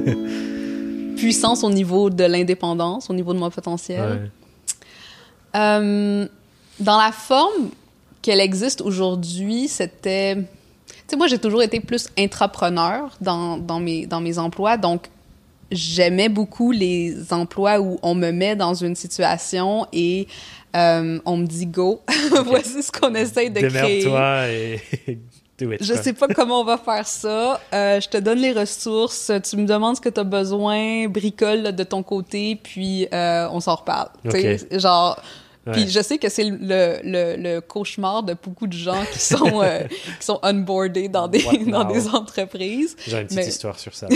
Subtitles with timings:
[1.16, 4.30] puissance au niveau de l'indépendance, au niveau de mon potentiel.
[5.54, 6.26] Euh,
[6.78, 7.70] dans la forme
[8.22, 10.36] qu'elle existe aujourd'hui, c'était...
[10.36, 15.08] Tu sais, moi, j'ai toujours été plus intrapreneur dans, dans, mes, dans mes emplois, donc
[15.70, 20.28] j'aimais beaucoup les emplois où on me met dans une situation et
[20.76, 22.02] euh, on me dit go.
[22.44, 24.80] Voici ce qu'on essaye de créer.
[25.06, 25.18] et
[25.58, 25.82] do it.
[25.82, 27.60] Je sais pas comment on va faire ça.
[27.72, 29.30] Euh, je te donne les ressources.
[29.48, 33.60] Tu me demandes ce que tu as besoin, bricole de ton côté, puis euh, on
[33.60, 34.08] s'en reparle.
[34.26, 34.58] Okay.
[34.72, 35.20] Genre
[35.72, 39.62] puis je sais que c'est le, le, le, cauchemar de beaucoup de gens qui sont,
[39.62, 39.80] euh,
[40.20, 42.96] qui sont onboardés dans des, dans des entreprises.
[43.06, 43.48] J'ai une petite mais...
[43.48, 44.06] histoire sur ça.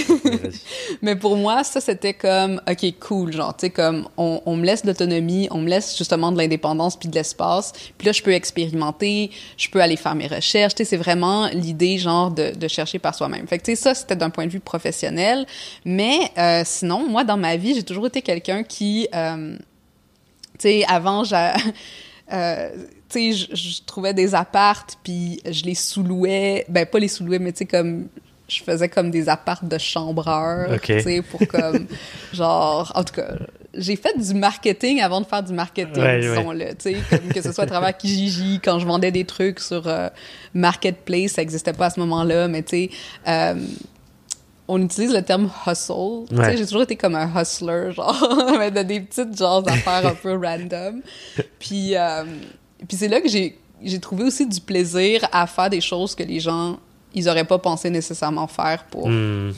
[1.02, 4.64] mais pour moi, ça, c'était comme, OK, cool, genre, tu sais, comme, on, on, me
[4.64, 7.73] laisse de l'autonomie, on me laisse justement de l'indépendance puis de l'espace.
[7.98, 10.74] Puis là, je peux expérimenter, je peux aller faire mes recherches.
[10.74, 13.46] Tu sais, c'est vraiment l'idée, genre, de, de chercher par soi-même.
[13.48, 15.46] Fait que, tu sais, ça, c'était d'un point de vue professionnel.
[15.85, 19.09] Mais euh, sinon, moi, dans ma vie, j'ai toujours été quelqu'un qui...
[19.14, 19.57] Euh,
[20.61, 21.23] tu sais, avant.
[22.33, 22.71] Euh,
[23.09, 26.65] tu sais, je trouvais des appartes, puis je les sous-louais.
[26.69, 28.07] Ben, pas les sous-louais, mais tu sais, comme
[28.51, 30.99] je faisais comme des appartes de chambreurs, okay.
[30.99, 31.87] tu sais, pour comme,
[32.33, 33.35] genre, en tout cas,
[33.75, 37.41] j'ai fait du marketing avant de faire du marketing, ouais, disons-le, tu sais, comme que
[37.41, 40.09] ce soit à travers Kijiji, quand je vendais des trucs sur euh,
[40.55, 42.91] Marketplace, ça n'existait pas à ce moment-là, mais tu sais,
[43.29, 43.55] euh,
[44.71, 45.93] on utilise le terme hustle.
[45.93, 46.26] Ouais.
[46.30, 50.07] Tu sais, j'ai toujours été comme un hustler, genre, mais de des petites genres d'affaires
[50.07, 51.02] un peu random.
[51.59, 52.24] Puis, euh,
[52.87, 56.23] puis c'est là que j'ai, j'ai trouvé aussi du plaisir à faire des choses que
[56.23, 56.79] les gens,
[57.15, 59.54] ils auraient pas pensé nécessairement faire pour, mm.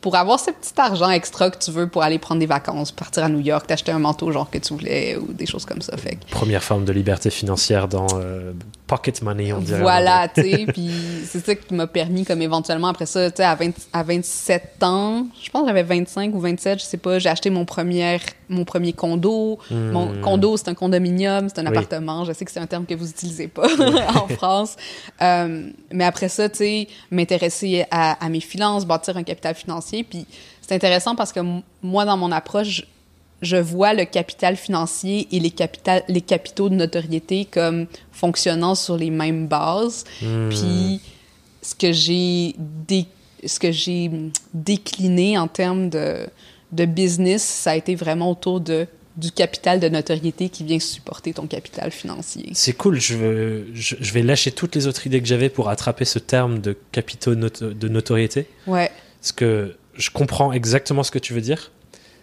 [0.00, 3.24] Pour avoir ce petit argent extra que tu veux pour aller prendre des vacances, partir
[3.24, 5.96] à New York, t'acheter un manteau genre que tu voulais ou des choses comme ça.
[5.96, 6.30] Fait que...
[6.30, 8.52] Première forme de liberté financière dans euh,
[8.86, 9.80] pocket money, on dirait.
[9.80, 10.90] Voilà, tu sais, puis
[11.26, 14.82] c'est ça qui m'a permis, comme éventuellement, après ça, tu sais, à, 20, à 27
[14.82, 18.18] ans, je pense que j'avais 25 ou 27, je sais pas, j'ai acheté mon premier,
[18.48, 19.58] mon premier condo.
[19.70, 19.90] Mm.
[19.90, 21.68] Mon condo, c'est un condominium, c'est un Oui.
[21.68, 22.24] appartement.
[22.24, 23.68] Je sais que c'est un terme que vous utilisez pas
[24.14, 24.76] en France.
[25.22, 30.04] Euh, mais après ça, tu sais, m'intéresser à, à mes finances, bâtir un capital financier.
[30.04, 30.26] Puis
[30.62, 31.40] c'est intéressant parce que
[31.82, 32.84] moi, dans mon approche,
[33.40, 38.96] je vois le capital financier et les, capital, les capitaux de notoriété comme fonctionnant sur
[38.96, 40.04] les mêmes bases.
[40.22, 40.48] Mm.
[40.48, 41.00] Puis
[41.62, 43.06] ce que j'ai dé,
[43.46, 44.10] ce que j'ai
[44.54, 46.26] décliné en termes de,
[46.72, 48.86] de business, ça a été vraiment autour de
[49.18, 52.50] du capital de notoriété qui vient supporter ton capital financier.
[52.52, 55.68] C'est cool, je, veux, je, je, vais lâcher toutes les autres idées que j'avais pour
[55.68, 58.46] attraper ce terme de capitaux de notoriété.
[58.68, 58.92] Ouais.
[59.20, 61.72] Parce que je comprends exactement ce que tu veux dire,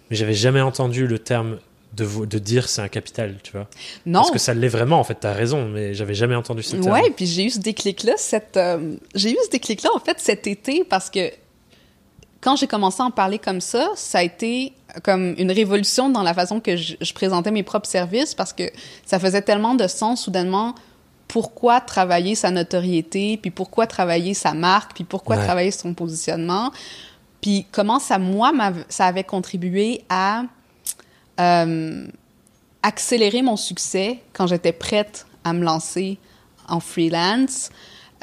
[0.09, 1.59] mais j'avais jamais entendu le terme
[1.95, 3.67] de, de dire c'est un capital, tu vois.
[4.05, 4.21] Non.
[4.21, 6.77] Parce que ça l'est vraiment, en fait, tu as raison, mais j'avais jamais entendu ce
[6.77, 6.93] terme.
[6.93, 10.47] Ouais, puis j'ai eu ce déclic-là, cette, euh, j'ai eu ce déclic-là, en fait, cet
[10.47, 11.29] été, parce que
[12.45, 14.73] quand j'ai commencé à en parler comme ça, ça a été
[15.03, 18.71] comme une révolution dans la façon que je, je présentais mes propres services, parce que
[19.03, 20.75] ça faisait tellement de sens, soudainement,
[21.27, 25.43] pourquoi travailler sa notoriété, puis pourquoi travailler sa marque, puis pourquoi Ouais.
[25.43, 26.71] travailler son positionnement,
[27.41, 28.53] puis comment ça, moi,
[28.89, 30.43] ça avait contribué à
[31.39, 32.05] euh,
[32.83, 36.19] accélérer mon succès quand j'étais prête à me lancer
[36.69, 37.71] en freelance,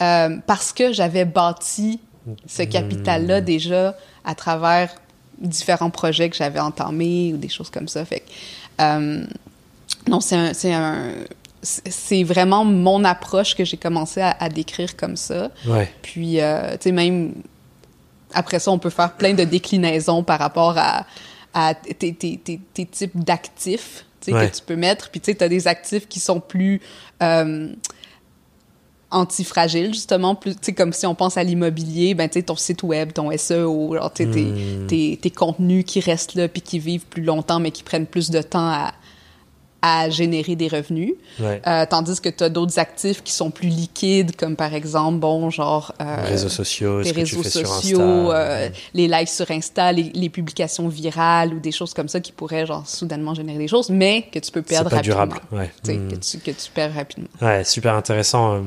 [0.00, 1.98] euh, parce que j'avais bâti
[2.46, 4.94] ce capital-là déjà à travers
[5.38, 8.04] différents projets que j'avais entamés ou des choses comme ça.
[8.04, 8.24] Fait que,
[8.82, 9.24] euh,
[10.08, 11.12] non, c'est un, c'est un,
[11.62, 15.50] c'est vraiment mon approche que j'ai commencé à, à décrire comme ça.
[15.66, 15.92] Ouais.
[16.02, 17.34] Puis, euh, tu sais, même
[18.34, 21.06] après ça, on peut faire plein de déclinaisons par rapport à,
[21.54, 24.48] à tes, tes, tes, tes types d'actifs Ouais.
[24.48, 25.10] que tu peux mettre.
[25.10, 26.80] Puis, tu sais, tu as des actifs qui sont plus
[27.24, 27.72] euh,
[29.12, 30.34] antifragiles, justement.
[30.34, 33.12] Plus, tu sais, comme si on pense à l'immobilier, ben, tu sais, ton site web,
[33.12, 34.86] ton SEO, genre, tes- Mm.
[34.88, 38.30] tes, tes contenus qui restent là puis qui vivent plus longtemps, mais qui prennent plus
[38.30, 38.92] de temps à,
[39.82, 41.14] à générer des revenus.
[41.40, 41.60] Ouais.
[41.66, 45.50] Euh, tandis que tu as d'autres actifs qui sont plus liquides, comme par exemple, bon,
[45.50, 45.92] genre...
[46.00, 48.36] euh, réseaux sociaux, les réseaux sociaux, Insta.
[48.36, 52.30] euh, les likes sur Insta, les, les publications virales ou des choses comme ça qui
[52.32, 55.26] pourraient, genre, soudainement générer des choses, mais que tu peux perdre pas rapidement.
[55.26, 55.40] durable.
[55.50, 55.70] Ouais.
[55.84, 56.08] Tu sais, Mm.
[56.08, 57.28] que, tu, que tu perds rapidement.
[57.40, 58.62] Ouais, super intéressant.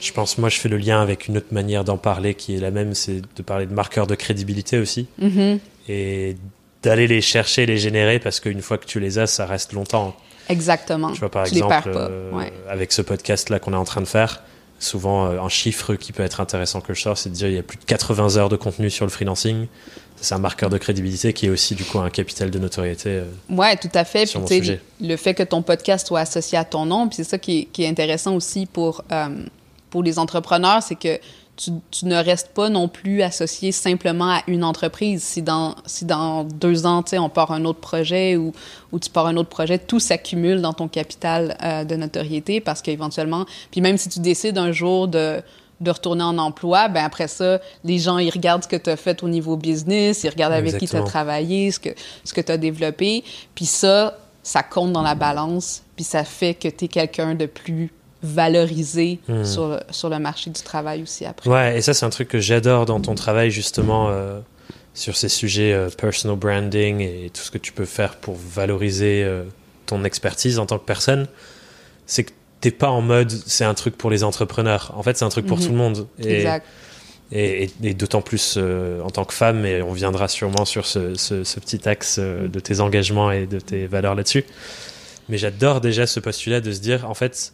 [0.00, 2.60] Je pense, moi, je fais le lien avec une autre manière d'en parler qui est
[2.60, 5.06] la même, c'est de parler de marqueurs de crédibilité aussi.
[5.20, 5.58] Mhm.
[5.88, 6.36] Et
[6.82, 10.14] d'aller les chercher, les générer, parce qu'une fois que tu les as, ça reste longtemps.
[10.48, 11.12] Exactement.
[11.12, 11.98] Tu vois, par tu les exemple, perds pas.
[12.10, 12.52] euh, ouais.
[12.68, 14.42] avec ce podcast-là qu'on est en train de faire,
[14.78, 17.54] souvent euh, un chiffre qui peut être intéressant que je sors, c'est de dire il
[17.54, 19.66] y a plus de 80 heures de contenu sur le freelancing.
[20.20, 23.08] C'est un marqueur de crédibilité qui est aussi du coup un capital de notoriété.
[23.10, 24.26] euh, Ouais, tout à fait.
[24.26, 24.80] sur Puis, mon sujet.
[25.00, 27.64] le fait que ton podcast soit associé à ton nom, puis c'est ça qui est,
[27.66, 29.28] qui est intéressant aussi pour, euh,
[29.90, 31.18] pour les entrepreneurs, c'est que
[31.58, 35.22] tu, tu, ne restes pas non plus associé simplement à une entreprise.
[35.22, 38.52] Si dans, si dans deux ans, tu sais, on part un autre projet ou,
[38.92, 42.80] ou tu pars un autre projet, tout s'accumule dans ton capital euh, de notoriété parce
[42.80, 45.42] qu'éventuellement, puis même si tu décides un jour de,
[45.80, 48.96] de retourner en emploi, ben après ça, les gens, ils regardent ce que tu as
[48.96, 51.02] fait au niveau business, ils regardent avec Exactement.
[51.02, 51.90] qui tu as travaillé, ce que,
[52.22, 53.24] ce que tu as développé.
[53.56, 57.46] Puis ça, ça compte dans la balance, puis ça fait que tu es quelqu'un de
[57.46, 57.90] plus
[58.22, 59.44] valorisé Hmm.
[59.44, 61.48] sur, le, sur le marché du travail aussi après.
[61.50, 64.40] Ouais, et ça, c'est un truc que j'adore dans ton travail, justement, euh,
[64.94, 69.22] sur ces sujets euh, personal branding et tout ce que tu peux faire pour valoriser
[69.24, 69.44] euh,
[69.86, 71.26] ton expertise en tant que personne.
[72.06, 74.92] C'est que t'es pas en mode c'est un truc pour les entrepreneurs.
[74.96, 75.64] En fait, c'est un truc pour Mhm.
[75.64, 76.06] tout le monde.
[76.18, 76.66] Et, Exact.
[77.30, 81.14] et, et- et d'autant plus en tant que femme, et on viendra sûrement sur ce,
[81.14, 84.44] ce- ce petit axe de tes engagements et de tes valeurs là-dessus.
[85.28, 87.52] Mais j'adore déjà ce postulat de se dire, en fait,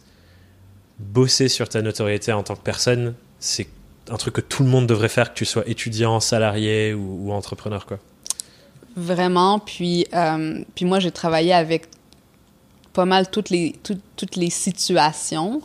[0.99, 3.67] bosser sur ta notoriété en tant que personne, c'est
[4.09, 7.85] un truc que tout le monde devrait faire, que tu sois étudiant, salarié ou, entrepreneur.
[7.85, 7.99] Quoi.
[8.95, 9.59] Vraiment.
[9.59, 11.87] Puis, euh, puis moi, j'ai travaillé avec
[12.93, 15.61] pas mal toutes les, tout- toutes les situations.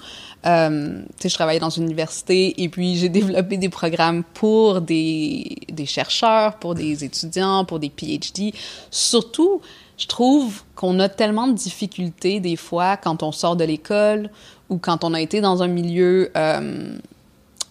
[0.47, 4.81] Euh, tu sais, je travaillais dans une université et puis j'ai développé des programmes pour
[4.81, 8.53] des, des chercheurs, pour des étudiants, pour des PhD.
[8.91, 9.61] Surtout,
[10.01, 14.31] je trouve qu'on a tellement de difficultés des fois quand on sort de l'école
[14.71, 16.97] ou quand on a été dans un milieu euh,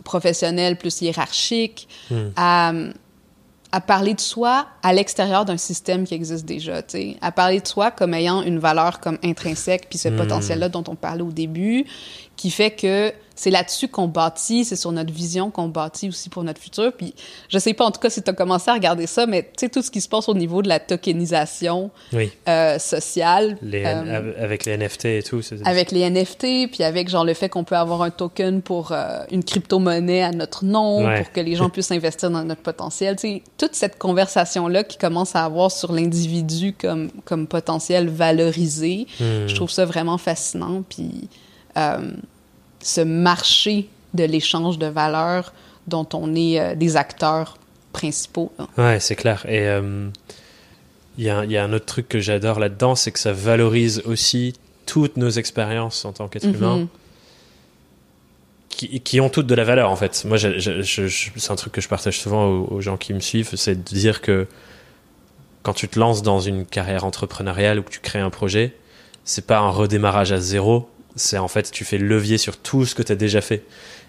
[0.03, 2.29] professionnel plus hiérarchique Hmm.
[2.35, 2.71] à,
[3.71, 6.81] à parler de soi à l'extérieur d'un système qui existe déjà,
[7.21, 10.17] à parler de soi comme ayant une valeur comme intrinsèque, puis ce Hmm.
[10.17, 11.85] potentiel-là dont on parlait au début,
[12.35, 16.43] qui fait que c'est là-dessus qu'on bâtit, c'est sur notre vision qu'on bâtit aussi pour
[16.43, 16.91] notre futur.
[16.91, 17.13] Puis
[17.47, 19.49] je sais pas en tout cas si tu as commencé à regarder ça, mais tu
[19.61, 23.57] sais, tout ce qui se passe au niveau de la tokenisation Oui, euh, sociale.
[23.61, 25.41] les, euh, avec les NFT et tout.
[25.41, 28.91] c'est- avec les NFT, puis avec genre le fait qu'on peut avoir un token pour
[28.91, 31.21] euh, une crypto-monnaie à notre nom, Ouais.
[31.23, 33.15] pour que les gens puissent investir dans notre potentiel.
[33.15, 39.07] Tu sais, toute cette conversation-là qui commence à avoir sur l'individu comme, comme potentiel valorisé,
[39.19, 39.47] Hmm.
[39.47, 40.83] je trouve ça vraiment fascinant.
[40.89, 41.29] Puis
[41.77, 42.11] euh,
[42.81, 45.53] ce marché de l'échange de valeurs
[45.87, 47.57] dont on est euh, des acteurs
[47.93, 48.51] principaux.
[48.59, 48.67] là.
[48.77, 49.45] Ouais, c'est clair.
[49.47, 50.07] Et euh,
[51.17, 53.33] il y, a, il y a un autre truc que j'adore là-dedans, c'est que ça
[53.33, 54.53] valorise aussi
[54.85, 56.87] toutes nos expériences en tant qu'être humain, Mhm.
[58.69, 60.23] qui, qui ont toutes de la valeur en fait.
[60.25, 63.75] Moi, c'est un truc que je partage souvent aux, aux gens qui me suivent, c'est
[63.75, 64.47] de dire que
[65.63, 68.73] quand tu te lances dans une carrière entrepreneuriale ou que tu crées un projet,
[69.25, 72.95] c'est pas un redémarrage à zéro, c'est en fait tu fais levier sur tout ce
[72.95, 73.63] que tu as déjà fait.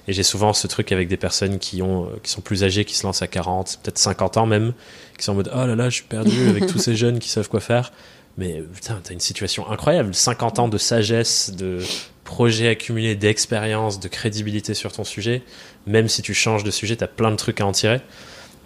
[0.08, 2.84] Et j'ai souvent ce truc avec des personnes qui, ont, euh, qui sont plus âgées,
[2.84, 4.72] qui se lancent à 40, peut-être 50 ans même,
[5.18, 7.28] qui sont en mode Oh là là, je suis perdu avec tous ces jeunes qui
[7.28, 7.92] savent quoi faire.
[8.38, 10.14] Mais putain, t'as une situation incroyable.
[10.14, 11.80] 50 ans de sagesse, de
[12.24, 15.42] projets accumulés, d'expérience, de crédibilité sur ton sujet.
[15.86, 18.00] Même si tu changes de sujet, t'as plein de trucs à en tirer.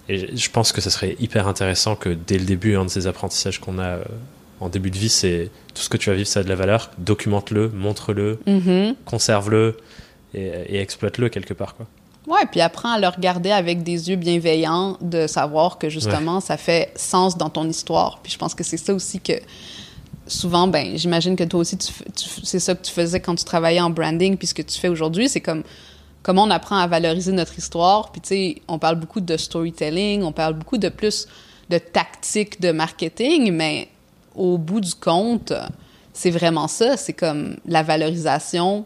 [0.08, 3.06] Et je pense que ça serait hyper intéressant que dès le début, un de ces
[3.06, 4.04] apprentissages qu'on a euh,
[4.64, 6.54] en début de vie, c'est tout ce que tu vas vivre, ça a de la
[6.54, 6.90] valeur.
[6.98, 8.94] Documente-le, montre-le, Mhm.
[9.04, 9.76] conserve-le
[10.34, 11.74] et, et exploite-le quelque part.
[11.76, 11.86] Quoi.
[12.26, 16.56] Ouais, puis apprends à le regarder avec des yeux bienveillants, de savoir que justement, ça
[16.56, 18.20] fait sens dans ton histoire.
[18.22, 19.34] Puis je pense que c'est ça aussi que
[20.26, 23.44] souvent, ben, j'imagine que toi aussi, tu, tu c'est ça que tu faisais quand tu
[23.44, 25.62] travaillais en branding, puis ce que tu fais aujourd'hui, c'est comme
[26.22, 28.10] comment on apprend à valoriser notre histoire.
[28.10, 31.26] Puis tu sais, on parle beaucoup de storytelling, on parle beaucoup de plus
[31.68, 33.88] de tactique de marketing, mais
[34.34, 35.52] au bout du compte,
[36.12, 36.96] c'est vraiment ça.
[36.96, 38.84] C'est comme la valorisation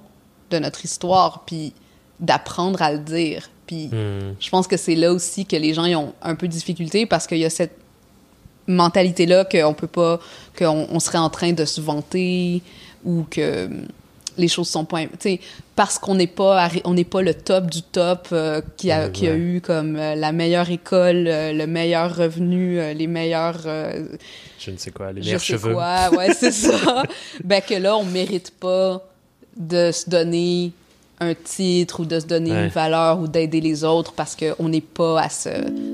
[0.51, 1.73] de notre histoire, puis
[2.21, 3.49] d'apprendre à le dire.
[3.67, 4.35] Puis Hmm.
[4.41, 7.05] je pense que c'est là aussi que les gens ils ont un peu de difficulté
[7.05, 7.77] parce qu'il y a cette
[8.67, 10.21] mentalité-là qu'on peut pas,
[10.59, 12.63] qu'on on serait en train de se vanter
[13.05, 13.69] ou que
[14.39, 15.41] les choses sont pas, sais,
[15.77, 19.13] parce qu'on n'est pas, on n'est pas le top du top euh, qui a, Ouais,
[19.13, 19.37] qui a ouais.
[19.39, 23.61] eu comme euh, la meilleure école, euh, le meilleur revenu, les meilleurs
[24.59, 25.75] Je ne sais quoi, les je meilleurs sais cheveux.
[25.75, 27.03] quoi, ouais, c'est ça.
[27.45, 29.05] ben que là, on mérite pas
[29.57, 30.73] de se donner
[31.21, 32.65] un titre ou de se donner Ouais.
[32.65, 35.49] une valeur ou d'aider les autres parce qu'on n'est pas à ce,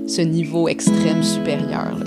[0.06, 1.96] ce niveau extrême supérieur.
[1.98, 2.04] là,